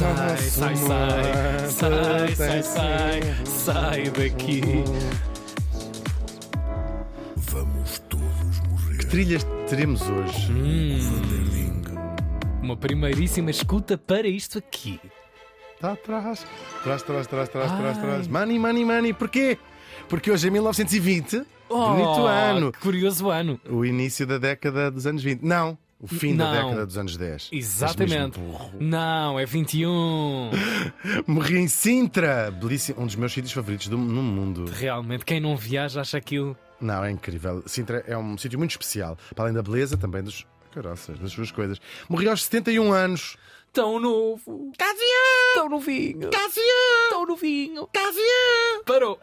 Sai, 0.00 0.38
sai, 0.38 0.76
sai, 0.76 1.68
sai, 1.68 2.34
sai, 2.34 2.62
sai, 2.62 3.20
sai 3.44 4.04
daqui. 4.08 4.62
Vamos 7.36 7.98
todos 8.08 8.60
morrer. 8.70 9.04
Trilhas 9.10 9.46
teremos 9.68 10.00
hoje. 10.08 10.50
Hum, 10.50 11.82
uma 12.62 12.78
primeiríssima 12.78 13.50
escuta 13.50 13.98
para 13.98 14.26
isto 14.26 14.56
aqui. 14.56 14.98
Está 15.74 15.92
atrás. 15.92 16.46
Trás, 16.82 17.02
trás, 17.02 17.26
trás, 17.26 17.50
trás, 17.50 17.70
trás, 17.70 17.98
trás. 17.98 18.26
Money, 18.26 18.58
money, 18.58 18.86
money. 18.86 19.12
Porquê? 19.12 19.58
Porque 20.08 20.30
hoje 20.30 20.48
é 20.48 20.50
1920. 20.50 21.42
bonito 21.68 22.22
Oh, 22.22 22.26
ano. 22.26 22.72
que 22.72 22.78
Curioso 22.78 23.28
ano. 23.28 23.60
O 23.68 23.84
início 23.84 24.26
da 24.26 24.38
década 24.38 24.90
dos 24.90 25.06
anos 25.06 25.22
20. 25.22 25.42
Não, 25.42 25.76
o 26.00 26.08
fim 26.08 26.34
da 26.34 26.52
Não. 26.52 26.68
década 26.68 26.86
dos 26.86 26.96
anos 26.96 27.16
10. 27.16 27.50
Exatamente. 27.52 28.40
Não, 28.78 29.38
é 29.38 29.44
21. 29.44 30.50
Morri 31.26 31.58
em 31.58 31.68
Sintra. 31.68 32.50
Belíssimo. 32.50 33.02
Um 33.02 33.06
dos 33.06 33.16
meus 33.16 33.32
sítios 33.32 33.52
favoritos 33.52 33.88
do, 33.88 33.98
no 33.98 34.22
mundo. 34.22 34.64
Realmente, 34.64 35.24
quem 35.24 35.40
não 35.40 35.56
viaja 35.56 36.00
acha 36.00 36.16
aquilo. 36.16 36.56
Não, 36.80 37.04
é 37.04 37.10
incrível. 37.10 37.62
Sintra 37.66 38.02
é 38.06 38.16
um 38.16 38.38
sítio 38.38 38.58
muito 38.58 38.70
especial. 38.70 39.18
Para 39.34 39.44
além 39.44 39.54
da 39.54 39.62
beleza, 39.62 39.96
também 39.96 40.22
dos. 40.22 40.46
Caroças, 40.72 41.18
das 41.18 41.32
suas 41.32 41.50
coisas. 41.50 41.80
Morri 42.08 42.28
aos 42.28 42.44
71 42.44 42.92
anos. 42.92 43.36
Tão 43.72 43.98
novo. 43.98 44.70
Tão 45.54 45.68
novinho. 45.68 46.30
Tão 47.10 47.26
novinho. 47.26 47.88
Parou. 48.86 49.18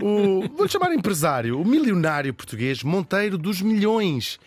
O, 0.00 0.48
vou-lhe 0.56 0.68
chamar 0.70 0.92
empresário, 0.94 1.60
o 1.60 1.64
milionário 1.64 2.32
português 2.34 2.82
Monteiro 2.82 3.36
dos 3.38 3.60
Milhões. 3.62 4.38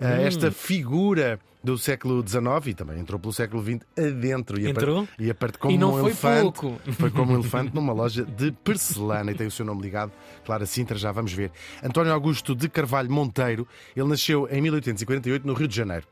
Ah, 0.00 0.06
Hum. 0.06 0.26
Esta 0.26 0.50
figura 0.50 1.38
do 1.62 1.78
século 1.78 2.22
XIX 2.26 2.66
e 2.66 2.74
também 2.74 2.98
entrou 2.98 3.18
pelo 3.18 3.32
século 3.32 3.62
XX 3.62 3.80
adentro. 3.96 4.60
E 4.60 4.68
Entrou? 4.68 5.02
A, 5.18 5.22
e 5.22 5.30
a 5.30 5.34
parte 5.34 5.56
como 5.56 5.72
E 5.72 5.78
não 5.78 5.90
um 5.90 5.92
foi 5.92 6.10
elefante. 6.10 6.42
pouco. 6.60 6.80
Foi 6.92 7.10
como 7.10 7.32
um 7.32 7.36
elefante 7.38 7.72
numa 7.76 7.92
loja 7.92 8.24
de 8.24 8.50
porcelana 8.52 9.30
e 9.30 9.34
tem 9.34 9.46
o 9.46 9.50
seu 9.50 9.64
nome 9.64 9.80
ligado. 9.80 10.10
Clara 10.44 10.66
Sintra, 10.66 10.98
já 10.98 11.12
vamos 11.12 11.32
ver. 11.32 11.52
António 11.82 12.12
Augusto 12.12 12.54
de 12.56 12.68
Carvalho 12.68 13.10
Monteiro, 13.10 13.66
ele 13.96 14.08
nasceu 14.08 14.48
em 14.50 14.60
1848 14.60 15.46
no 15.46 15.54
Rio 15.54 15.68
de 15.68 15.76
Janeiro. 15.76 16.06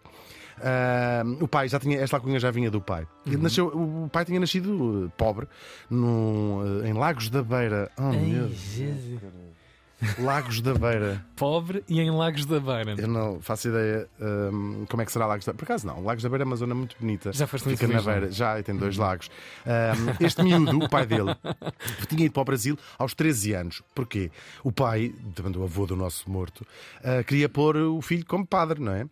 Ah, 0.62 1.22
o 1.40 1.48
pai 1.48 1.68
já 1.68 1.80
tinha, 1.80 1.98
esta 1.98 2.16
alcunha 2.16 2.38
já 2.38 2.50
vinha 2.50 2.70
do 2.70 2.80
pai. 2.80 3.06
Uhum. 3.26 3.38
nasceu, 3.38 3.66
o 3.66 4.08
pai 4.10 4.24
tinha 4.24 4.38
nascido 4.38 5.06
eh, 5.06 5.12
pobre 5.16 5.48
num, 5.90 6.82
eh, 6.84 6.88
em 6.88 6.92
Lagos 6.92 7.28
da 7.28 7.42
Beira. 7.42 7.90
Oh, 7.98 8.12
meu 8.12 8.50
Lagos 10.18 10.60
da 10.60 10.74
Beira. 10.74 11.24
Pobre 11.36 11.84
e 11.88 12.00
em 12.00 12.10
Lagos 12.10 12.44
da 12.44 12.58
Beira. 12.58 12.94
Eu 12.98 13.06
não 13.06 13.40
faço 13.40 13.68
ideia 13.68 14.08
hum, 14.20 14.84
como 14.88 15.02
é 15.02 15.04
que 15.06 15.12
será 15.12 15.26
Lagos 15.26 15.44
da 15.44 15.52
Beira. 15.52 15.58
Por 15.58 15.64
acaso 15.64 15.86
não, 15.86 16.02
Lagos 16.02 16.22
da 16.22 16.28
Beira 16.28 16.44
é 16.44 16.46
uma 16.46 16.56
zona 16.56 16.74
muito 16.74 16.96
bonita. 16.98 17.32
Já 17.32 17.46
foste 17.46 17.68
Fica 17.68 17.86
na 17.86 18.00
feliz, 18.00 18.06
não? 18.06 18.12
Beira, 18.12 18.32
já, 18.32 18.58
e 18.58 18.62
tem 18.62 18.76
dois 18.76 18.96
lagos. 18.96 19.30
Hum, 19.66 20.24
este 20.24 20.42
miúdo, 20.42 20.84
o 20.84 20.88
pai 20.88 21.06
dele, 21.06 21.36
tinha 22.08 22.24
ido 22.24 22.32
para 22.32 22.42
o 22.42 22.44
Brasil 22.44 22.78
aos 22.98 23.14
13 23.14 23.52
anos. 23.54 23.82
Porquê? 23.94 24.30
O 24.64 24.72
pai, 24.72 25.14
o 25.56 25.62
avô 25.62 25.86
do 25.86 25.94
nosso 25.96 26.28
morto, 26.30 26.66
ah, 27.02 27.22
queria 27.22 27.48
pôr 27.48 27.76
o 27.76 28.00
filho 28.02 28.24
como 28.26 28.46
padre, 28.46 28.80
não 28.80 28.92
é? 28.92 29.06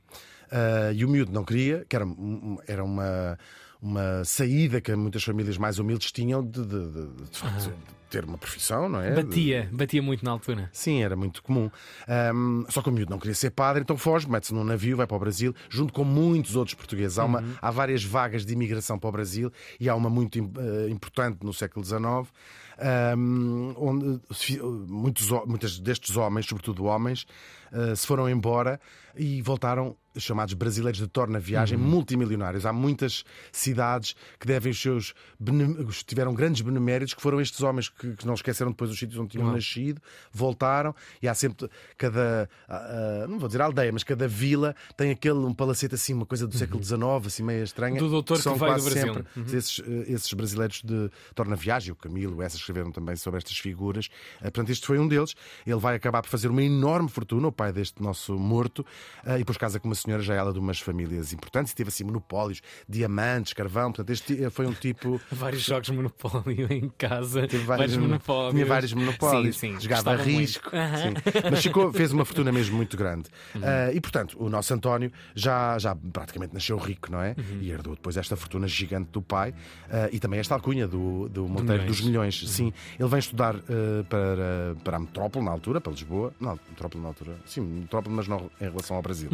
Ah, 0.51 0.93
e 0.93 1.05
o 1.05 1.09
miúdo 1.09 1.33
não 1.33 1.45
queria, 1.45 1.85
que 1.89 1.95
era, 1.97 2.05
um- 2.05 2.59
era 2.67 2.83
uma, 2.85 3.39
uma 3.81 4.25
saída 4.25 4.81
que 4.81 4.95
muitas 4.97 5.23
famílias 5.23 5.57
mais 5.57 5.79
humildes 5.79 6.11
tinham 6.13 6.45
de, 6.45 6.61
de- 6.65 6.87
de- 6.93 7.07
de 7.25 7.73
ter 8.11 8.25
uma 8.25 8.37
profissão, 8.37 8.89
não 8.89 9.01
é? 9.01 9.13
Batia, 9.15 9.69
batia 9.73 10.03
muito 10.03 10.25
na 10.25 10.33
altura. 10.33 10.69
Sim, 10.73 11.01
era 11.01 11.15
muito 11.15 11.41
comum. 11.45 11.71
Ahm, 12.09 12.65
só 12.69 12.83
que 12.83 12.89
o 12.89 12.93
miúdo 12.93 13.09
não 13.11 13.21
queria 13.21 13.37
ser 13.37 13.51
padre, 13.51 13.83
então 13.83 13.97
foge, 13.97 14.29
mete-se 14.29 14.53
num 14.53 14.65
navio, 14.65 14.97
vai 14.97 15.07
para 15.07 15.17
o 15.17 15.21
Brasil, 15.21 15.55
junto 15.69 15.93
com 15.93 16.03
muitos 16.03 16.57
outros 16.57 16.75
portugueses. 16.75 17.21
Há, 17.21 17.25
uma- 17.25 17.45
há 17.63 17.71
várias 17.71 18.03
vagas 18.03 18.45
de 18.45 18.53
imigração 18.53 18.99
para 18.99 19.09
o 19.09 19.13
Brasil 19.13 19.53
e 19.79 19.89
há 19.89 19.95
uma 19.95 20.11
muito 20.11 20.37
eh, 20.41 20.89
importante 20.91 21.39
no 21.45 21.55
século 21.55 21.85
XIX, 21.87 22.29
ahm, 22.79 23.75
onde 23.77 24.21
muitos, 24.89 25.29
muitos 25.47 25.79
destes 25.79 26.17
homens, 26.17 26.47
sobretudo 26.47 26.85
homens, 26.87 27.27
eh, 27.73 27.95
se 27.95 28.07
foram 28.07 28.29
embora 28.29 28.81
e 29.17 29.41
voltaram 29.43 29.97
chamados 30.23 30.55
brasileiros 30.55 31.01
de 31.01 31.07
torna-viagem, 31.07 31.77
multimilionários. 31.79 32.67
Há 32.67 32.73
muitas 32.73 33.25
cidades 33.53 34.15
que 34.39 34.47
devem 34.47 34.71
os 34.71 34.81
seus 34.81 35.15
tiveram 36.07 36.35
grandes 36.35 36.61
beneméritos, 36.61 37.15
que 37.15 37.23
foram 37.23 37.41
estes 37.41 37.61
homens 37.63 37.89
que, 37.89 38.17
que 38.17 38.27
não 38.27 38.35
esqueceram 38.35 38.71
depois 38.71 38.91
os 38.91 38.99
sítios 38.99 39.19
onde 39.19 39.31
tinham 39.31 39.47
Uau. 39.47 39.57
nascido, 39.57 40.01
voltaram 40.33 40.95
e 41.23 41.29
há 41.29 41.35
sempre 41.35 41.69
cada 41.97 42.49
ah, 42.69 43.27
não 43.29 43.39
vou 43.39 43.49
dizer 43.49 43.61
aldeia, 43.61 43.93
mas 43.93 44.05
cada 44.05 44.29
vila 44.29 44.75
tem 44.97 45.11
aquele 45.11 45.39
um 45.39 45.55
palacete 45.55 45.95
assim, 45.95 46.13
uma 46.13 46.27
coisa 46.27 46.47
do 46.47 46.57
século 46.57 46.83
XIX, 46.83 47.01
assim 47.27 47.43
meio 47.43 47.65
estranha. 47.65 47.99
Do 47.99 48.09
doutor 48.09 48.37
que 48.37 48.43
são 48.43 48.57
veio 48.57 48.75
do 48.75 48.83
quase 48.83 48.91
Brasil. 48.95 49.15
sempre 49.15 49.57
esses, 49.57 49.81
eh, 49.81 50.13
esses 50.13 50.33
brasileiros 50.33 50.83
de 50.83 51.11
torna-viagem, 51.35 51.93
o 51.93 51.97
Camilo, 51.97 52.43
essas 52.43 52.61
escreveram 52.61 52.93
também 52.93 53.17
sobre 53.17 53.39
estas 53.39 53.59
figuras. 53.59 54.09
Eh, 54.41 54.51
Portanto, 54.51 54.71
este 54.71 54.87
foi 54.87 54.99
um 54.99 55.07
deles. 55.07 55.35
Ele 55.67 55.79
vai 55.79 55.95
acabar 55.95 56.23
por 56.23 56.29
fazer 56.29 56.49
uma 56.49 56.63
enorme 56.63 57.09
fortuna, 57.09 57.49
o 57.49 57.53
pai 57.53 57.73
deste 57.73 58.03
nosso 58.03 58.35
morto, 58.39 58.85
eh, 59.25 59.37
e 59.37 59.39
depois 59.39 59.57
casa 59.57 59.79
com 59.79 59.89
uma 59.89 59.95
senhora 59.95 60.10
já 60.19 60.35
ela 60.35 60.53
de 60.53 60.59
umas 60.59 60.81
famílias 60.81 61.33
importantes 61.33 61.73
e 61.73 61.77
teve 61.77 61.89
assim 61.89 62.05
monopólios, 62.05 62.61
diamantes, 62.89 63.53
carvão. 63.53 63.93
Portanto, 63.93 64.11
este 64.11 64.51
foi 64.51 64.67
um 64.67 64.73
tipo. 64.73 65.21
Vários 65.31 65.63
jogos 65.63 65.87
de 65.87 65.93
monopólio 65.93 66.67
em 66.73 66.89
casa. 66.99 67.47
Teve 67.47 67.65
vários, 67.65 67.97
monopólios. 67.97 68.55
Tinha 68.55 68.67
vários 68.67 68.93
monopólios. 68.93 69.57
Sim, 69.57 69.75
sim. 69.75 69.81
Jogava 69.81 70.17
risco. 70.17 70.71
Sim. 70.71 71.15
Mas 71.51 71.63
ficou, 71.63 71.93
fez 71.93 72.13
uma 72.13 72.25
fortuna 72.25 72.51
mesmo 72.51 72.77
muito 72.77 72.97
grande. 72.97 73.29
Ah, 73.63 73.93
e, 73.93 74.01
portanto, 74.01 74.37
o 74.39 74.49
nosso 74.49 74.73
António 74.75 75.13
já, 75.35 75.79
já 75.79 75.95
praticamente 75.95 76.55
nasceu 76.55 76.77
rico, 76.79 77.11
não 77.11 77.21
é? 77.21 77.35
E 77.61 77.71
herdou 77.71 77.95
depois 77.95 78.17
esta 78.17 78.37
fortuna 78.37 78.67
gigante 78.67 79.11
do 79.13 79.23
pai 79.23 79.55
ah, 79.91 80.09
e 80.13 80.19
também 80.19 80.41
esta 80.41 80.55
alcunha 80.55 80.87
do, 80.87 81.29
do 81.29 81.49
Monteiro 81.49 81.85
dos 81.85 82.01
Milhões. 82.01 82.49
Sim, 82.49 82.73
ele 82.99 83.09
vem 83.09 83.19
estudar 83.19 83.57
ah, 83.57 84.05
para, 84.09 84.77
para 84.83 84.97
a 84.97 85.01
metrópole 85.01 85.45
na 85.45 85.51
altura, 85.51 85.81
para 85.81 85.93
Lisboa. 85.93 86.33
Não, 86.41 86.59
metrópole 86.69 87.03
na 87.03 87.09
altura. 87.09 87.37
Sim, 87.47 87.61
metrópole, 87.61 88.15
mas 88.15 88.29
não 88.29 88.51
em 88.61 88.65
relação 88.65 88.97
ao 88.97 89.03
Brasil. 89.03 89.31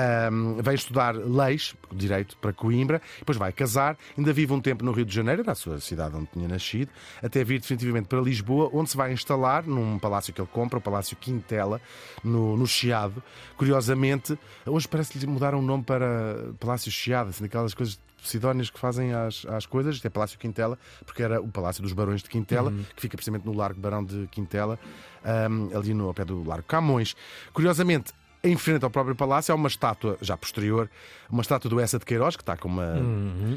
Ah, 0.00 0.30
vem 0.62 0.74
estudar 0.76 1.16
leis, 1.16 1.74
direito, 1.92 2.36
para 2.38 2.52
Coimbra, 2.52 3.02
depois 3.18 3.36
vai 3.36 3.52
casar, 3.52 3.98
ainda 4.16 4.32
vive 4.32 4.52
um 4.52 4.60
tempo 4.60 4.84
no 4.84 4.92
Rio 4.92 5.04
de 5.04 5.12
Janeiro, 5.12 5.42
da 5.42 5.56
sua 5.56 5.80
cidade 5.80 6.14
onde 6.14 6.28
tinha 6.32 6.46
nascido, 6.46 6.88
até 7.20 7.42
vir 7.42 7.58
definitivamente 7.58 8.06
para 8.06 8.20
Lisboa, 8.20 8.70
onde 8.72 8.90
se 8.90 8.96
vai 8.96 9.12
instalar 9.12 9.66
num 9.66 9.98
palácio 9.98 10.32
que 10.32 10.40
ele 10.40 10.48
compra, 10.52 10.78
o 10.78 10.80
Palácio 10.80 11.16
Quintela, 11.16 11.80
no, 12.22 12.56
no 12.56 12.64
Chiado. 12.64 13.20
Curiosamente, 13.56 14.38
hoje 14.64 14.86
parece 14.86 15.10
que 15.10 15.18
lhe 15.18 15.26
mudaram 15.26 15.58
o 15.58 15.62
nome 15.62 15.82
para 15.82 16.52
Palácio 16.60 16.92
Chiado, 16.92 17.30
assim, 17.30 17.42
daquelas 17.42 17.74
coisas 17.74 17.98
sidónias 18.22 18.70
que 18.70 18.78
fazem 18.78 19.12
às, 19.12 19.44
às 19.46 19.66
coisas. 19.66 19.96
Isto 19.96 20.06
é 20.06 20.10
Palácio 20.10 20.38
Quintela, 20.38 20.78
porque 21.04 21.24
era 21.24 21.40
o 21.40 21.48
Palácio 21.48 21.82
dos 21.82 21.92
Barões 21.92 22.22
de 22.22 22.28
Quintela, 22.28 22.72
que 22.94 23.02
fica 23.02 23.16
precisamente 23.16 23.46
no 23.46 23.52
Largo 23.52 23.80
Barão 23.80 24.04
de 24.04 24.28
Quintela, 24.28 24.78
ahm, 25.24 25.76
ali 25.76 25.92
no 25.92 26.06
ao 26.06 26.14
pé 26.14 26.24
do 26.24 26.46
Largo 26.46 26.66
Camões. 26.66 27.16
Curiosamente, 27.52 28.12
em 28.44 28.56
frente 28.56 28.84
ao 28.84 28.90
próprio 28.90 29.14
palácio 29.16 29.52
há 29.52 29.54
uma 29.56 29.68
estátua, 29.68 30.16
já 30.20 30.36
posterior, 30.36 30.88
uma 31.30 31.42
estátua 31.42 31.68
do 31.70 31.80
Essa 31.80 31.98
de 31.98 32.04
Queiroz, 32.04 32.36
que 32.36 32.42
está 32.42 32.56
com 32.56 32.68
uma 32.68 32.94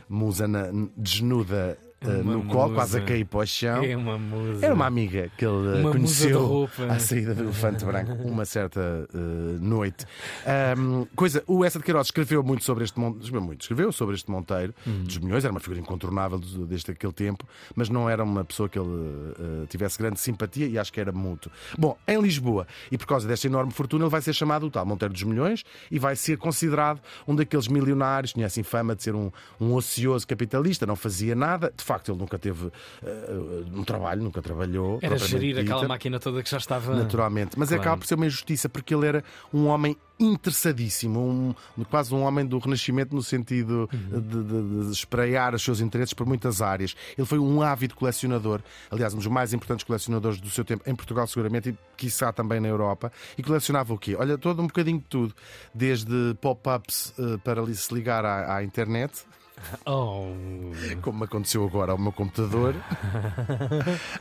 musa 0.09 0.47
na- 0.47 0.69
desnuda 0.97 1.78
Uma 2.03 2.34
no 2.34 2.44
colo, 2.45 2.73
quase 2.73 2.97
a 2.97 3.00
musa. 3.00 3.12
cair 3.12 3.25
para 3.25 3.39
o 3.39 3.45
chão. 3.45 3.84
É 3.84 3.95
uma 3.95 4.17
música. 4.17 4.66
Era 4.66 4.73
uma 4.73 4.85
amiga 4.88 5.29
que 5.38 5.45
ele 5.45 5.79
Uma 5.79 5.94
musa 5.94 6.29
conheceu 6.29 6.69
à 6.89 7.00
saída 7.00 7.35
do 7.35 7.44
Elefante 7.44 7.85
Branco 7.85 8.13
uma 8.28 8.44
certa 8.45 9.07
eh, 9.13 9.17
noite. 9.59 10.06
Ahm, 10.45 11.06
coisa, 11.16 11.44
o 11.45 11.63
Essa 11.63 11.78
de 11.79 11.85
Queiroz 11.85 12.07
escreveu 12.07 12.41
muito 12.44 12.63
sobre 12.63 12.84
este 12.84 13.00
Monteiro, 13.00 13.23
escreveu 13.23 13.41
muito, 13.45 13.62
escreveu 13.62 13.91
sobre 13.91 14.16
este 14.16 14.29
Monteiro 14.31 14.73
Uhum. 14.85 15.03
dos 15.03 15.17
Milhões, 15.19 15.44
era 15.44 15.51
uma 15.51 15.59
figura 15.59 15.79
incontornável 15.79 16.39
desde 16.39 16.91
aquele 16.91 17.13
tempo, 17.13 17.45
mas 17.75 17.89
não 17.89 18.09
era 18.09 18.23
uma 18.23 18.44
pessoa 18.44 18.68
que 18.68 18.79
ele 18.79 18.89
eh, 19.39 19.66
tivesse 19.69 19.97
grande 19.97 20.19
simpatia 20.19 20.68
e 20.68 20.78
acho 20.79 20.91
que 20.91 21.00
era 21.00 21.12
mútuo. 21.12 21.51
Bom, 21.78 21.97
em 22.07 22.19
Lisboa, 22.19 22.66
e 22.91 22.97
por 22.97 23.06
causa 23.06 23.28
desta 23.28 23.47
enorme 23.47 23.72
fortuna, 23.72 24.06
ele 24.06 24.12
vai 24.12 24.22
ser 24.22 24.33
chamado 24.33 24.66
o 24.66 24.72
tal 24.72 24.85
Monteiro 24.85 25.13
dos 25.13 25.23
Milhões 25.23 25.63
e 25.89 26.00
vai 26.00 26.16
ser 26.16 26.38
considerado 26.38 27.00
um 27.28 27.35
daqueles 27.35 27.68
milionários, 27.68 28.33
tinha 28.33 28.47
assim 28.47 28.63
fama 28.63 28.95
de 28.95 29.03
ser 29.03 29.13
um, 29.16 29.31
um 29.59 29.73
ocioso 29.73 30.28
capitalista, 30.28 30.85
não 30.85 30.95
fazia 30.95 31.36
nada, 31.36 31.71
de 31.75 31.83
facto 31.93 32.11
ele 32.11 32.19
nunca 32.19 32.38
teve 32.39 32.71
eh, 33.03 33.63
um 33.73 33.83
trabalho, 33.83 34.21
nunca 34.23 34.41
trabalhou. 34.41 34.99
Era 35.01 35.17
gerir 35.17 35.57
aquela 35.57 35.81
dita 35.81 35.88
máquina 35.88 36.19
toda 36.19 36.41
que 36.43 36.49
já 36.49 36.57
estava. 36.57 36.95
naturalmente. 36.95 37.57
Mas 37.57 37.69
Claro. 37.69 37.81
acaba 37.81 37.97
por 37.97 38.07
ser 38.07 38.15
uma 38.15 38.25
injustiça 38.25 38.67
porque 38.69 38.93
ele 38.93 39.05
era 39.07 39.23
um 39.53 39.67
homem 39.67 39.95
interessadíssimo, 40.19 41.19
um, 41.19 41.83
quase 41.85 42.13
um 42.13 42.21
homem 42.23 42.45
do 42.45 42.57
Renascimento 42.59 43.15
no 43.15 43.23
sentido 43.23 43.89
Uhum. 43.91 44.21
de, 44.21 44.43
de, 44.43 44.85
de 44.88 44.91
espraiar 44.91 45.53
os 45.55 45.63
seus 45.63 45.79
interesses 45.79 46.13
por 46.13 46.25
muitas 46.27 46.61
áreas. 46.61 46.95
Ele 47.17 47.25
foi 47.25 47.39
um 47.39 47.61
ávido 47.61 47.95
colecionador, 47.95 48.61
aliás, 48.89 49.13
um 49.13 49.17
dos 49.17 49.27
mais 49.27 49.51
importantes 49.53 49.83
colecionadores 49.83 50.39
do 50.39 50.49
seu 50.49 50.63
tempo, 50.63 50.83
em 50.88 50.95
Portugal 50.95 51.25
seguramente 51.27 51.69
e 51.69 51.77
quiçá 51.97 52.31
também 52.31 52.59
na 52.59 52.67
Europa. 52.67 53.11
E 53.38 53.43
colecionava 53.43 53.93
o 53.93 53.97
quê? 53.97 54.15
Olha, 54.17 54.38
todo 54.38 54.61
um 54.61 54.67
bocadinho 54.67 54.99
de 54.99 55.05
tudo, 55.05 55.33
desde 55.73 56.35
pop-ups 56.39 57.13
eh, 57.17 57.38
para 57.43 57.65
se 57.73 57.93
ligar 57.93 58.23
à, 58.25 58.57
à 58.57 58.63
internet. 58.63 59.25
Oh. 59.86 60.31
como 61.01 61.24
aconteceu 61.24 61.63
agora 61.63 61.92
ao 61.92 61.98
meu 61.98 62.12
computador. 62.12 62.75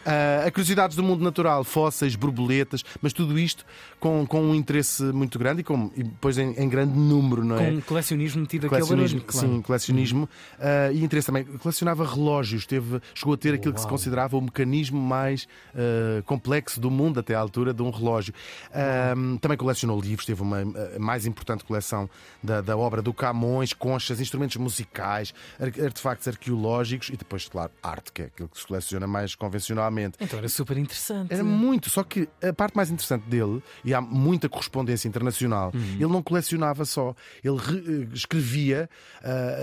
Ah, 0.05 0.45
a 0.47 0.51
curiosidades 0.51 0.97
do 0.97 1.03
mundo 1.03 1.23
natural, 1.23 1.63
fósseis, 1.65 2.15
borboletas, 2.17 2.83
mas 3.03 3.13
tudo 3.13 3.39
isto 3.39 3.65
com, 3.99 4.27
com 4.27 4.41
um 4.43 4.55
interesse 4.55 5.03
muito 5.03 5.39
grande 5.39 5.61
e, 5.61 5.65
com, 5.65 5.91
e 5.95 6.03
depois 6.03 6.39
em, 6.39 6.53
em 6.55 6.69
grande 6.69 6.99
número, 6.99 7.45
não 7.45 7.57
é? 7.59 7.71
Com 7.71 7.81
colecionismo 7.83 8.41
metido 8.43 8.67
aquele 8.67 8.81
Colecionismo, 8.81 9.21
barulho, 9.21 9.33
claro. 9.33 9.49
sim, 9.49 9.63
colecionismo 9.63 10.29
Ah, 10.59 10.91
e 10.93 11.03
interesse 11.05 11.27
também. 11.27 11.45
Colecionava 11.45 12.05
relógios, 12.07 12.67
teve, 12.67 13.01
chegou 13.15 13.35
a 13.35 13.37
ter 13.37 13.55
aquilo 13.55 13.75
que 13.75 13.81
se 13.81 13.87
Uau. 13.87 13.93
considerava 13.95 14.37
o 14.37 14.41
mecanismo 14.41 15.01
mais 15.01 15.47
ah, 15.75 16.23
complexo 16.25 16.81
do 16.81 16.91
mundo 16.91 17.21
até 17.21 17.35
à 17.35 17.39
altura 17.41 17.73
de 17.75 17.83
um 17.83 17.91
relógio. 17.91 18.33
Ah, 18.73 19.15
também 19.41 19.57
colecionou 19.59 20.01
livros, 20.01 20.25
teve 20.27 20.43
uma 20.43 20.61
mais 20.99 21.27
importante 21.27 21.65
coleção 21.65 22.09
da, 22.43 22.61
da 22.61 22.77
obra 22.77 23.03
do 23.03 23.13
Camões, 23.13 23.73
conchas, 23.73 24.21
instrumentos 24.21 24.57
musicais, 24.57 25.20
ar- 25.59 25.85
artefactos 25.85 26.27
arqueológicos 26.29 27.09
e 27.11 27.17
depois, 27.17 27.49
claro, 27.49 27.71
arte, 27.83 28.13
que 28.13 28.23
é 28.23 28.25
aquilo 28.27 28.49
que 28.49 28.59
se 28.59 28.67
coleciona 28.67 29.07
mais 29.07 29.35
convencionalmente. 29.35 30.17
Então 30.21 30.39
era 30.39 30.49
super 30.49 30.77
interessante. 30.79 31.33
Era 31.33 31.45
muito, 31.45 31.91
só 31.91 32.03
que 32.03 32.29
a 32.43 32.53
parte 32.53 32.75
mais 32.77 32.91
interessante 32.91 33.25
dele, 33.29 33.63
e 33.85 33.93
há 33.95 34.01
muita 34.01 34.49
correspondência 34.49 35.07
internacional, 35.09 35.71
Uhum. 35.75 35.95
ele 35.95 36.07
não 36.07 36.23
colecionava 36.23 36.85
só, 36.85 37.15
ele 37.45 37.57
re- 37.59 38.03
eh, 38.05 38.09
escrevia 38.15 38.89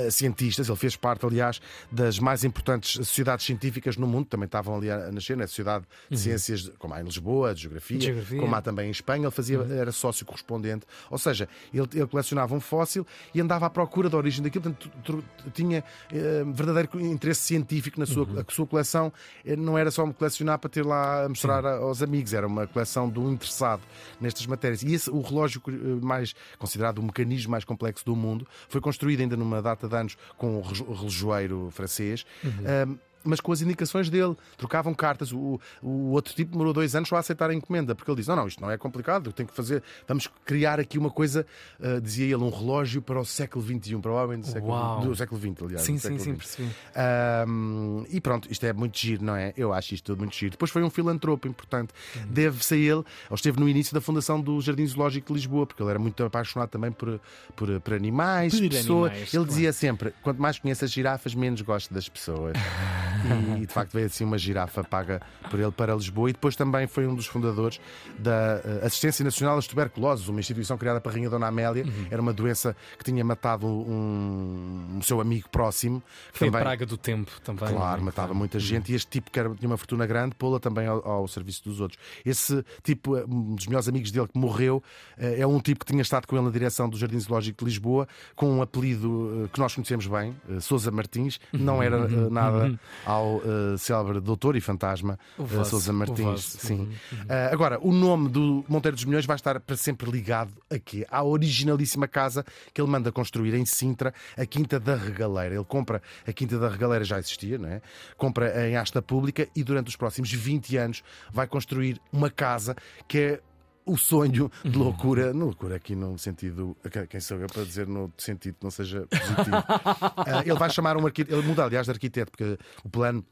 a 0.08 0.12
cientistas, 0.12 0.68
ele 0.70 0.78
fez 0.78 0.96
parte, 0.96 1.26
aliás, 1.26 1.60
das 1.92 2.20
mais 2.20 2.44
importantes 2.44 2.94
sociedades 2.94 3.46
científicas 3.46 3.98
no 3.98 4.06
mundo, 4.08 4.26
também 4.28 4.46
estavam 4.46 4.76
ali 4.76 4.92
a 4.92 4.98
a 5.08 5.12
nascer, 5.12 5.38
na 5.38 5.48
Sociedade 5.48 5.86
de 6.10 6.18
Ciências, 6.20 6.70
como 6.80 6.94
há 6.94 7.02
em 7.02 7.04
Lisboa, 7.04 7.54
de 7.54 7.62
Geografia, 7.62 7.96
Uhum. 7.98 8.02
Geografia. 8.02 8.38
Uhum. 8.38 8.44
como 8.44 8.56
há 8.56 8.62
também 8.62 8.88
em 8.88 8.92
Espanha, 8.92 9.24
ele 9.26 9.32
fazia, 9.32 9.58
era 9.70 9.92
sócio 9.92 10.26
correspondente, 10.26 10.86
ou 11.10 11.18
seja, 11.18 11.48
ele, 11.74 11.88
ele 11.94 12.08
colecionava 12.08 12.54
um 12.56 12.60
fóssil 12.60 13.06
e 13.34 13.40
andava 13.40 13.66
à 13.68 13.70
procura 13.70 14.10
da 14.10 14.18
origem 14.18 14.44
daquilo, 14.44 14.64
portanto, 14.74 15.24
tinha 15.54 15.84
eh, 16.12 16.44
verdadeiro 16.54 17.00
interesse 17.02 17.42
científico 17.42 18.00
na 18.00 18.06
sua, 18.06 18.24
Uhum. 18.26 18.40
a 18.48 18.52
sua 18.52 18.68
coleção, 18.68 19.12
eh, 19.46 19.56
não 19.56 19.78
era 19.78 19.90
só 19.92 20.06
me 20.06 20.14
colecionar 20.14 20.60
para 20.60 20.70
ter 20.70 20.86
lá 20.86 21.26
a 21.26 21.30
mostrar 21.30 21.66
a- 21.66 21.78
aos 21.78 22.02
amigos, 22.02 22.34
era 22.34 22.46
uma 22.48 22.66
coleção 22.68 23.10
de 23.10 23.20
um 23.20 23.32
interessado 23.32 23.82
nestas 24.20 24.46
matérias. 24.46 24.84
E 24.84 24.94
esse, 24.94 25.10
o 25.10 25.22
relógio 25.22 25.62
eh, 25.68 25.72
mais 26.06 26.34
considerado 26.58 27.00
o 27.00 27.04
mecanismo 27.04 27.52
mais 27.52 27.64
complexo 27.64 28.06
do 28.06 28.16
mundo 28.16 28.48
foi 28.70 28.82
construído 28.82 29.22
ainda 29.22 29.36
numa 29.38 29.62
data 29.62 29.88
de 29.88 29.96
anos 29.96 30.18
com 30.38 30.58
o 30.58 30.62
relo- 30.62 30.94
relojoeiro 30.94 31.70
francês. 31.72 32.26
Uhum. 32.44 32.98
Mas 33.28 33.40
com 33.40 33.52
as 33.52 33.62
indicações 33.62 34.10
dele, 34.10 34.36
trocavam 34.58 34.94
cartas. 34.94 35.32
O, 35.32 35.60
o 35.82 36.12
outro 36.12 36.34
tipo 36.34 36.52
demorou 36.52 36.74
dois 36.74 36.96
anos 36.96 37.10
só 37.10 37.16
a 37.16 37.20
aceitar 37.20 37.50
a 37.50 37.54
encomenda, 37.54 37.94
porque 37.94 38.10
ele 38.10 38.18
disse: 38.18 38.30
Não, 38.30 38.36
não, 38.36 38.48
isto 38.48 38.62
não 38.62 38.72
é 38.72 38.78
complicado, 38.78 39.28
eu 39.30 39.34
tenho 39.34 39.48
que 39.48 39.56
fazer, 39.56 39.84
vamos 40.08 40.30
criar 40.46 40.80
aqui 40.80 40.98
uma 40.98 41.10
coisa, 41.10 41.46
ah, 41.82 42.00
dizia 42.02 42.26
ele, 42.26 42.36
um 42.44 42.50
relógio 42.50 43.02
para 43.02 43.20
o 43.20 43.26
século 43.26 43.64
XXI, 43.66 43.98
provavelmente 43.98 44.46
do 44.46 44.52
século, 44.52 45.02
do 45.02 45.16
século 45.16 45.42
XX, 45.42 45.64
aliás. 45.64 45.82
Sim, 45.82 45.98
sim, 45.98 46.18
sim, 46.18 46.36
percebi. 46.36 46.70
Ahm, 46.96 48.06
e 48.10 48.20
pronto, 48.22 48.52
isto 48.52 48.66
é 48.66 48.74
muito 48.74 48.98
giro, 48.98 49.24
não 49.24 49.36
é? 49.36 49.54
Eu 49.58 49.74
acho 49.74 49.94
isto 49.94 50.06
tudo 50.06 50.20
muito 50.20 50.36
giro. 50.36 50.52
Depois 50.52 50.72
foi 50.72 50.84
um 50.84 50.90
filantropo 50.90 51.48
importante. 51.48 51.94
Deve-se 52.30 52.74
a 52.74 52.78
ele, 52.78 52.90
ele 52.92 53.06
esteve 53.32 53.60
no 53.60 53.68
início 53.68 53.94
da 53.94 54.02
fundação 54.02 54.40
do 54.40 54.60
Jardim 54.62 54.86
Zoológico 54.86 55.28
de 55.28 55.34
Lisboa, 55.34 55.66
porque 55.66 55.82
ele 55.82 55.90
era 55.90 56.00
muito 56.00 56.24
apaixonado 56.24 56.70
também 56.70 56.92
por, 56.92 57.20
por, 57.56 57.80
por 57.82 57.94
animais, 57.94 58.54
Por 58.54 58.70
pessoas. 58.70 59.12
animais, 59.12 59.22
ele 59.22 59.30
claro. 59.32 59.48
dizia 59.48 59.74
sempre: 59.74 60.14
quanto 60.22 60.42
mais 60.42 60.60
conheço 60.60 60.86
as 60.86 60.92
girafas, 60.92 61.34
menos 61.36 61.62
gosto 61.62 61.94
das 61.94 62.08
pessoas. 62.08 62.54
e 63.58 63.66
de 63.66 63.74
facto 63.74 63.94
veio 63.94 64.06
assim 64.08 64.24
uma 64.24 64.38
girafa 64.38 64.84
paga 64.84 65.22
por 65.50 65.60
ele 65.60 65.72
para 65.72 65.94
Lisboa. 65.96 66.30
E 66.30 66.34
depois 66.34 66.56
também 66.56 66.88
foi 66.88 67.08
um 67.08 67.16
dos 67.16 67.28
fundadores 67.28 67.80
da 68.18 68.62
eh, 68.64 68.86
Assistência 68.86 69.24
Nacional 69.24 69.58
às 69.58 69.68
Tuberculoses, 69.68 70.28
uma 70.28 70.40
instituição 70.40 70.78
criada 70.78 71.00
para 71.02 71.12
a 71.12 71.14
Rainha 71.14 71.30
Dona 71.30 71.48
Amélia. 71.48 71.84
Uhum. 71.86 72.08
Era 72.10 72.22
uma 72.22 72.34
doença 72.34 72.76
que 72.98 73.04
tinha 73.04 73.24
matado 73.24 73.68
um, 73.68 74.98
um 74.98 75.02
seu 75.02 75.20
amigo 75.22 75.50
próximo. 75.50 76.02
Foi 76.32 76.48
também- 76.48 76.62
a 76.62 76.64
praga 76.64 76.86
do 76.86 76.98
tempo 76.98 77.32
também. 77.44 77.70
Claro, 77.70 78.02
é? 78.02 78.04
matava 78.04 78.34
muita 78.34 78.60
gente 78.60 78.92
e 78.92 78.96
este 78.96 79.10
tipo 79.10 79.32
que 79.32 79.40
era, 79.40 79.54
tinha 79.56 79.70
uma 79.70 79.78
fortuna 79.78 80.06
grande, 80.06 80.36
pô-la 80.36 80.60
também 80.60 80.88
ao, 80.88 81.06
ao 81.08 81.28
serviço 81.28 81.64
dos 81.64 81.80
outros. 81.80 82.00
Esse 82.26 82.64
tipo, 82.84 83.18
eh, 83.18 83.26
um 83.28 83.56
dos 83.56 83.68
melhores 83.68 83.88
amigos 83.88 84.12
dele 84.12 84.28
que 84.28 84.38
morreu, 84.38 84.84
eh, 85.18 85.40
é 85.42 85.48
um 85.48 85.60
tipo 85.60 85.86
que 85.86 85.92
tinha 85.92 86.02
estado 86.02 86.28
com 86.28 86.36
ele 86.36 86.46
na 86.46 86.52
direção 86.52 86.90
do 86.90 86.98
Jardim 86.98 87.20
Zoológico 87.20 87.60
de 87.60 87.66
Lisboa, 87.66 88.08
com 88.36 88.50
um 88.52 88.62
apelido 88.62 89.50
que 89.52 89.60
nós 89.60 89.74
conhecemos 89.74 90.08
bem, 90.08 90.36
Sousa 90.60 90.92
Martins, 90.92 91.40
não 91.52 91.82
era 91.82 91.98
eh, 91.98 92.30
nada 92.30 92.80
ao 93.06 93.42
eh, 93.44 93.78
célebre 93.78 94.20
doutor 94.20 94.56
e 94.56 94.62
fantasma 94.62 95.18
vosso, 95.38 95.72
Sousa 95.72 95.94
Martins. 95.94 96.42
Sim. 96.42 96.90
Eh, 97.28 97.50
agora, 97.52 97.80
o 97.82 97.92
nome 97.92 98.30
do 98.30 98.64
Monteiro 98.68 98.96
dos 98.96 99.06
Milhões 99.06 99.26
vai 99.26 99.36
estar 99.36 99.60
para 99.60 99.76
sempre 99.76 100.10
ligado 100.10 100.54
a 100.70 100.80
quê? 100.80 101.06
À 101.10 101.24
originalíssima 101.24 102.08
casa 102.08 102.46
que 102.74 102.82
ele 102.82 102.90
manda 102.90 103.12
construir 103.12 103.54
em 103.54 103.66
Sintra, 103.66 104.14
a 104.38 104.46
Quinta 104.46 104.80
da 104.80 104.96
Regaleira. 104.96 105.56
Ele 105.56 105.66
compra 105.66 106.02
a 106.26 106.34
Quinta 106.34 106.58
da 106.58 106.70
Regaleira, 106.70 107.04
já 107.04 107.20
existia, 107.20 107.58
não 107.58 107.70
é? 107.70 107.82
Compra 108.18 108.68
em 108.68 108.76
asta 108.76 109.02
pública 109.02 109.48
e 109.56 109.64
durante 109.64 109.88
os 109.88 109.96
próximos 109.96 110.32
20 110.32 110.78
anos 110.78 111.04
vai 111.32 111.48
construir 111.48 112.00
uma 112.12 112.30
casa 112.30 112.76
que 113.08 113.18
é 113.18 113.42
o 113.88 113.98
sonho 113.98 114.52
de 114.64 114.78
loucura, 114.78 115.34
não 115.34 115.48
loucura 115.48 115.76
aqui 115.78 115.96
no 115.96 116.18
sentido, 116.18 116.76
quem 117.10 117.20
sou 117.20 117.38
eu 117.38 117.48
para 117.48 117.64
dizer 117.64 117.88
no 117.88 118.12
sentido 118.18 118.56
que 118.56 118.64
não 118.64 118.72
seja 118.72 119.08
positivo. 119.08 119.58
Ah, 120.28 120.42
ele 120.42 120.54
vai 120.56 120.70
chamar 120.70 120.98
um 120.98 121.06
arquiteto, 121.06 121.38
ele 121.38 121.48
muda 121.48 121.64
aliás 121.64 121.86
de 121.86 121.92
arquiteto, 121.92 122.32
porque 122.32 122.58
o 122.84 122.90
plano 122.90 123.24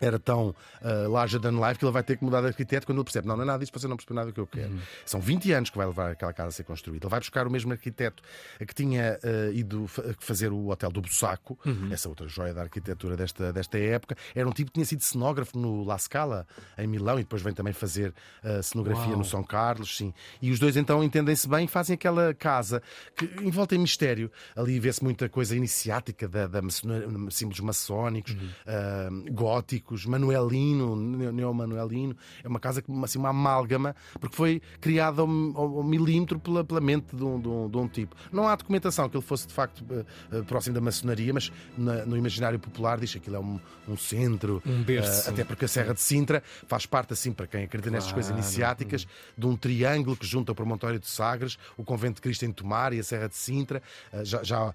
era 0.00 0.18
tão 0.18 0.48
uh, 0.82 1.10
larger 1.10 1.40
than 1.40 1.52
life 1.60 1.78
que 1.78 1.84
ele 1.84 1.92
vai 1.92 2.02
ter 2.02 2.16
que 2.16 2.24
mudar 2.24 2.40
de 2.40 2.46
arquiteto 2.48 2.86
quando 2.86 2.98
ele 2.98 3.04
percebe, 3.04 3.26
não, 3.28 3.36
não 3.36 3.42
é 3.42 3.46
nada 3.46 3.58
disso, 3.58 3.72
você 3.74 3.88
não 3.88 3.96
percebe 3.96 4.14
nada 4.14 4.26
do 4.28 4.32
que 4.32 4.40
eu 4.40 4.46
quero. 4.46 4.72
São 5.04 5.20
20 5.20 5.52
anos 5.52 5.70
que 5.70 5.76
vai 5.76 5.86
levar 5.86 6.10
aquela 6.10 6.32
casa 6.32 6.48
a 6.48 6.52
ser 6.52 6.64
construída. 6.64 7.06
Ele 7.06 7.10
vai 7.10 7.20
buscar 7.20 7.46
o 7.46 7.50
mesmo 7.50 7.72
arquiteto 7.72 8.22
que 8.66 8.74
tinha 8.74 9.18
uh, 9.22 9.52
ido 9.52 9.86
fa- 9.86 10.02
fazer 10.18 10.52
o 10.52 10.68
Hotel 10.68 10.90
do 10.90 11.00
Bussaco, 11.00 11.58
essa 11.90 12.08
outra 12.08 12.26
joia 12.28 12.52
da 12.54 12.62
arquitetura 12.62 13.16
desta, 13.16 13.52
desta 13.52 13.78
época. 13.78 14.16
Era 14.34 14.48
um 14.48 14.52
tipo 14.52 14.70
que 14.70 14.74
tinha 14.74 14.86
sido 14.86 15.02
cenógrafo 15.02 15.58
no 15.58 15.84
La 15.84 15.98
Scala, 15.98 16.46
em 16.76 16.86
Milão, 16.86 17.18
e 17.18 17.22
depois 17.22 17.42
vem 17.42 17.52
também 17.52 17.72
fazer 17.72 18.12
uh, 18.44 18.62
cenografia 18.62 19.08
Uau. 19.08 19.18
no 19.18 19.24
São 19.24 19.42
Carlos, 19.42 19.96
sim. 19.96 20.12
E 20.40 20.50
os 20.50 20.58
dois 20.58 20.76
então 20.76 21.02
entendem-se 21.02 21.48
bem 21.48 21.64
e 21.64 21.68
fazem 21.68 21.94
aquela 21.94 22.32
casa 22.34 22.82
que 23.16 23.24
envolta 23.42 23.74
em 23.74 23.78
mistério. 23.78 24.30
Ali 24.54 24.78
vê-se 24.78 25.02
muita 25.02 25.28
coisa 25.28 25.56
iniciática 25.56 26.28
da, 26.28 26.46
da 26.46 26.62
maçonaria, 26.62 27.08
símbolos 27.30 27.60
maçónicos, 27.60 28.36
ah, 28.66 29.08
góticos, 29.30 29.87
manuelino, 30.06 30.96
neo- 30.96 31.32
neomanuelino. 31.32 32.16
É 32.42 32.48
uma 32.48 32.60
casa 32.60 32.80
que 32.82 32.90
assim, 33.04 33.18
uma 33.18 33.30
amálgama, 33.30 33.94
porque 34.20 34.36
foi 34.36 34.62
criada 34.80 35.22
ao, 35.22 35.28
ao- 35.28 35.82
milímetro 35.82 36.38
pela, 36.38 36.62
pela 36.64 36.80
mente 36.80 37.14
de 37.14 37.24
um, 37.24 37.40
de 37.40 37.48
um- 37.48 37.68
de 37.70 37.76
um 37.76 37.88
tipo. 37.88 38.14
Não 38.32 38.46
há 38.48 38.54
documentação 38.56 39.08
que 39.08 39.16
ele 39.16 39.24
fosse 39.24 39.46
de 39.46 39.52
facto 39.54 39.84
eh, 39.90 40.04
eh, 40.32 40.42
próximo 40.42 40.74
da 40.74 40.80
maçonaria, 40.80 41.32
mas 41.32 41.50
na- 41.76 42.04
no 42.04 42.16
imaginário 42.16 42.58
popular 42.58 42.98
diz 42.98 43.12
que 43.12 43.18
aquilo 43.18 43.36
é 43.36 43.40
um, 43.40 43.60
um 43.88 43.96
centro, 43.96 44.62
Um 44.66 44.82
berço. 44.82 45.28
ah, 45.28 45.32
até 45.32 45.44
porque 45.44 45.64
a 45.64 45.68
Serra 45.68 45.94
de 45.94 46.00
Sintra 46.00 46.42
faz 46.66 46.86
parte, 46.86 47.12
assim, 47.12 47.32
para 47.32 47.46
quem 47.46 47.64
acredita 47.64 47.90
nestas 47.90 48.12
coisas 48.12 48.30
iniciáticas, 48.30 49.06
de 49.36 49.46
um 49.46 49.56
triângulo 49.56 50.16
que 50.16 50.26
junta 50.26 50.52
o 50.52 50.54
promontório 50.54 50.98
de 50.98 51.06
Sagres, 51.08 51.58
o 51.76 51.84
convento 51.84 52.16
de 52.16 52.20
Cristo 52.22 52.44
em 52.44 52.52
Tomar 52.52 52.92
e 52.92 52.98
a 53.00 53.02
Serra 53.04 53.28
de 53.28 53.36
Sintra. 53.36 53.82
Ah, 54.12 54.24
Já, 54.24 54.42
já- 54.42 54.74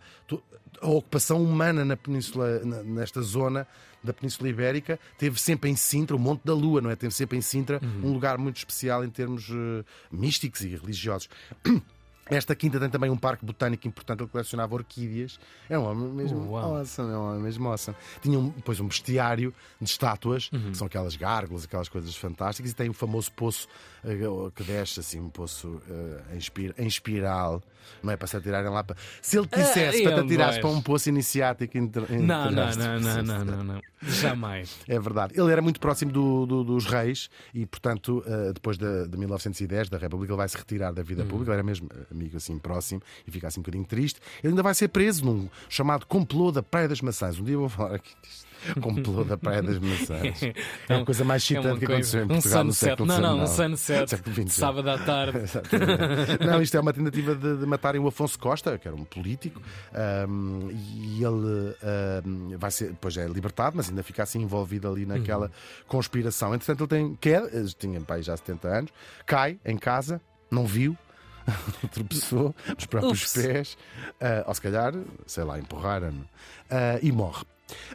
a 0.81 0.87
ocupação 0.87 1.41
humana 1.43 1.85
na 1.85 1.95
península, 1.95 2.59
nesta 2.83 3.21
zona 3.21 3.67
da 4.03 4.13
Península 4.13 4.49
Ibérica, 4.49 4.99
teve 5.17 5.39
sempre 5.39 5.69
em 5.69 5.75
Sintra, 5.75 6.15
o 6.15 6.19
Monte 6.19 6.41
da 6.43 6.53
Lua, 6.53 6.81
não 6.81 6.89
é? 6.89 6.95
Teve 6.95 7.13
sempre 7.13 7.37
em 7.37 7.41
Sintra 7.41 7.79
Uhum. 7.81 8.09
um 8.09 8.13
lugar 8.13 8.37
muito 8.37 8.57
especial 8.57 9.03
em 9.05 9.09
termos 9.09 9.49
eh, 9.49 9.83
místicos 10.11 10.61
e 10.61 10.67
religiosos. 10.69 11.29
Esta 12.29 12.55
quinta 12.55 12.79
tem 12.79 12.89
também 12.89 13.09
um 13.09 13.17
parque 13.17 13.45
botânico 13.45 13.87
importante, 13.87 14.21
ele 14.21 14.29
colecionava 14.29 14.73
orquídeas. 14.75 15.37
É 15.69 15.77
um 15.77 15.83
homem 15.83 16.07
mesmo 16.09 16.51
Uau. 16.51 16.77
awesome, 16.77 17.11
é 17.11 17.17
um 17.17 17.29
homem 17.29 17.41
mesmo 17.43 17.67
awesome. 17.67 17.97
Tinha 18.21 18.39
um, 18.39 18.49
depois 18.49 18.79
um 18.79 18.87
bestiário 18.87 19.53
de 19.81 19.89
estátuas, 19.89 20.49
Uhum. 20.53 20.71
que 20.71 20.77
são 20.77 20.87
aquelas 20.87 21.15
gárgulas, 21.15 21.65
aquelas 21.65 21.89
coisas 21.89 22.15
fantásticas, 22.15 22.71
e 22.71 22.75
tem 22.75 22.89
o 22.89 22.93
famoso 22.93 23.31
poço 23.33 23.67
eh, 24.05 24.17
que 24.55 24.63
desce 24.63 24.99
assim, 25.01 25.19
um 25.19 25.29
poço 25.29 25.81
eh, 25.89 26.33
em, 26.33 26.37
espir- 26.37 26.73
em 26.77 26.87
espiral. 26.87 27.61
Não 28.01 28.13
é 28.13 28.15
para 28.17 28.27
se 28.27 28.37
atirarem 28.37 28.69
lá 28.71 28.81
para. 28.81 28.95
Se 29.21 29.37
ele 29.37 29.45
te 29.47 29.57
dissesse 29.59 30.01
Ah, 30.05 30.09
para 30.11 30.19
te 30.21 30.25
atirares 30.25 30.57
para 30.59 30.69
um 30.69 30.81
poço 30.81 31.09
iniciático 31.09 31.77
inter... 31.77 32.03
Não, 32.09 32.49
não, 32.49 32.71
não, 32.71 32.99
não, 32.99 33.23
não, 33.23 33.45
não, 33.45 33.63
não. 33.63 33.81
Jamais. 34.01 34.77
É 34.87 34.97
verdade. 34.99 35.33
Ele 35.39 35.51
era 35.51 35.61
muito 35.61 35.79
próximo 35.81 36.09
do- 36.11 36.45
do- 36.45 36.63
dos 36.63 36.85
reis 36.85 37.29
e, 37.53 37.65
portanto, 37.65 38.23
eh, 38.25 38.53
depois 38.53 38.77
de, 38.77 39.07
de 39.07 39.17
1910, 39.17 39.89
da 39.89 39.97
República, 39.97 40.31
ele 40.31 40.37
vai 40.37 40.47
se 40.47 40.57
retirar 40.57 40.93
da 40.93 41.03
vida 41.03 41.25
pública. 41.25 41.51
Ele 41.51 41.55
era 41.55 41.63
mesmo 41.63 41.89
amigo 42.13 42.37
assim 42.37 42.57
próximo 42.57 43.01
e 43.27 43.31
fica 43.31 43.47
assim 43.47 43.59
um 43.59 43.63
bocadinho 43.63 43.85
triste. 43.85 44.19
Ele 44.43 44.51
ainda 44.51 44.63
vai 44.63 44.73
ser 44.73 44.87
preso 44.89 45.25
num 45.25 45.49
chamado 45.69 46.05
complô 46.05 46.51
da 46.51 46.61
Praia 46.63 46.87
das 46.87 47.01
Maçãs. 47.01 47.39
Um 47.39 47.43
dia 47.43 47.55
eu 47.55 47.59
vou 47.61 47.69
falar 47.69 47.95
aqui 47.95 48.13
disto. 48.21 48.43
Complô 48.79 49.25
da 49.25 49.37
Praia 49.37 49.61
das 49.61 49.77
Maçãs. 49.77 50.39
É 50.87 50.95
a 50.95 51.03
coisa 51.05 51.23
mais 51.25 51.41
É 51.41 51.45
excitante 51.53 51.79
que 51.81 51.85
coisa- 51.85 52.19
aconteceu 52.19 52.21
em 52.21 52.23
um 52.23 52.27
Portugal 52.29 52.63
no 52.63 52.71
sunset. 52.71 52.89
século 52.91 53.07
Não, 53.07 53.19
não, 53.19 53.43
um 53.43 53.47
XIX. 53.47 53.79
sunset. 53.79 54.21
Sábado 54.51 54.89
à 54.89 54.97
tarde. 54.97 55.37
Não, 56.45 56.61
isto 56.61 56.77
é 56.77 56.79
uma 56.79 56.93
tentativa 56.93 57.35
de, 57.35 57.57
de 57.57 57.65
matarem 57.65 57.99
o 57.99 58.07
Afonso 58.07 58.37
Costa, 58.39 58.77
que 58.77 58.87
era 58.87 58.95
um 58.95 59.03
político, 59.03 59.61
ahm, 59.93 60.69
e 60.71 61.23
ele 61.23 61.75
ahm, 61.83 62.57
vai 62.57 62.71
ser, 62.71 62.89
depois 62.89 63.17
é 63.17 63.27
libertado, 63.27 63.75
mas 63.75 63.89
ainda 63.89 64.03
fica 64.03 64.23
assim 64.23 64.41
envolvido 64.41 64.87
ali 64.89 65.05
naquela 65.05 65.51
conspiração. 65.87 66.53
Entretanto, 66.55 66.81
ele 66.81 66.87
tem 66.89 67.15
queda, 67.15 67.49
tinha 67.77 67.99
pai 68.01 68.21
já 68.23 68.35
70 68.37 68.67
anos, 68.67 68.91
cai 69.25 69.59
em 69.65 69.77
casa, 69.77 70.21
não 70.49 70.65
viu. 70.65 70.97
tropeçou 71.91 72.55
nos 72.75 72.85
próprios 72.85 73.21
Ups. 73.21 73.33
pés, 73.33 73.77
ah, 74.21 74.43
ou 74.47 74.53
se 74.53 74.61
calhar, 74.61 74.93
sei 75.25 75.43
lá, 75.43 75.59
empurraram-no, 75.59 76.27
ah, 76.69 76.99
e 77.01 77.11
morre. 77.11 77.45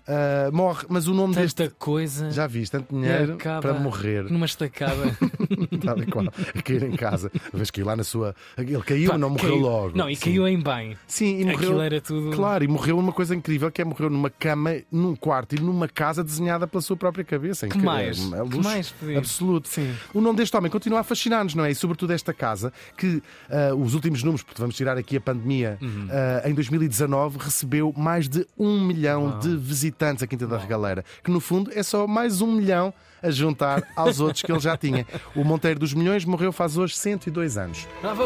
Ah, 0.06 0.50
morre, 0.52 0.84
mas 0.88 1.06
o 1.08 1.14
nome 1.14 1.34
deste. 1.34 1.56
Tanta 1.56 1.74
coisa. 1.78 2.30
Já 2.30 2.46
viste, 2.46 2.72
tanto 2.72 2.94
dinheiro 2.94 3.36
para 3.36 3.74
morrer. 3.74 4.24
Numa 4.24 4.46
estacada. 4.46 4.96
Tal 5.84 5.98
e 6.02 6.06
qual, 6.06 6.26
a 6.26 6.62
cair 6.62 6.82
em 6.84 6.92
casa. 6.96 7.30
Vês 7.52 7.70
que 7.70 7.82
lá 7.82 7.96
na 7.96 8.04
sua. 8.04 8.34
Ele 8.56 8.80
caiu, 8.82 9.10
Pá, 9.10 9.18
não 9.18 9.30
morreu 9.30 9.50
caiu- 9.50 9.60
logo. 9.62 9.96
Não, 9.96 10.08
e 10.08 10.16
Sim. 10.16 10.24
caiu 10.24 10.48
em 10.48 10.60
bem. 10.62 10.96
Sim, 11.06 11.40
e 11.40 11.44
morreu. 11.44 11.56
Aquilo 11.58 11.80
era 11.80 12.00
tudo. 12.00 12.36
Claro, 12.36 12.64
e 12.64 12.68
morreu 12.68 12.96
numa 12.96 13.12
coisa 13.12 13.34
incrível 13.34 13.70
que 13.70 13.80
é 13.82 13.84
morreu 13.84 14.10
numa 14.10 14.30
cama, 14.30 14.76
num 14.90 15.14
quarto 15.16 15.54
e 15.54 15.60
numa 15.60 15.88
casa 15.88 16.22
desenhada 16.22 16.66
pela 16.66 16.80
sua 16.82 16.96
própria 16.96 17.24
cabeça. 17.24 17.66
Que 17.68 17.78
mais? 17.78 18.18
É 18.18 18.36
Que 18.36 18.56
luxo 18.56 18.62
mais 18.62 18.90
podia? 18.90 19.18
absoluto. 19.18 19.68
Sim. 19.68 19.94
O 20.14 20.20
nome 20.20 20.36
deste 20.38 20.56
homem 20.56 20.70
continua 20.70 21.00
a 21.00 21.04
fascinar-nos, 21.04 21.54
não 21.54 21.64
é? 21.64 21.70
E 21.70 21.74
sobretudo 21.74 22.12
esta 22.12 22.32
casa, 22.32 22.72
que 22.96 23.22
ah, 23.50 23.74
os 23.74 23.94
últimos 23.94 24.22
números, 24.22 24.42
porque 24.42 24.60
vamos 24.60 24.76
tirar 24.76 24.96
aqui 24.96 25.16
a 25.16 25.20
pandemia, 25.20 25.78
Uhum. 25.80 26.08
ah, 26.10 26.48
em 26.48 26.54
2019 26.54 27.38
recebeu 27.38 27.92
mais 27.96 28.28
de 28.28 28.46
um 28.58 28.84
milhão 28.84 29.38
de 29.38 29.48
visitantes 29.68 30.22
à 30.22 30.26
Quinta 30.26 30.46
da 30.46 30.58
Regaleira, 30.58 31.04
que 31.22 31.30
no 31.30 31.40
fundo 31.40 31.70
é 31.74 31.82
só 31.82 32.06
mais 32.06 32.40
um 32.40 32.52
milhão 32.52 32.92
a 33.22 33.30
juntar 33.30 33.82
aos 33.94 34.18
outros 34.20 34.42
que 34.42 34.50
ele 34.50 34.60
já 34.60 34.76
tinha. 34.76 35.06
O 35.36 35.44
Monteiro 35.44 35.78
dos 35.78 35.92
Milhões 35.92 36.24
morreu 36.24 36.52
faz 36.52 36.76
hoje 36.76 36.96
102 36.96 37.58
anos. 37.58 37.86
Bravo! 38.00 38.24